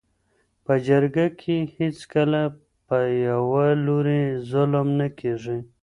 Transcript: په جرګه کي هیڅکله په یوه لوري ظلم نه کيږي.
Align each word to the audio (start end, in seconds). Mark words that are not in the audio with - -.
په 0.65 0.73
جرګه 0.87 1.25
کي 1.39 1.55
هیڅکله 1.77 2.41
په 2.87 2.97
یوه 3.27 3.67
لوري 3.85 4.23
ظلم 4.49 4.87
نه 4.99 5.07
کيږي. 5.19 5.59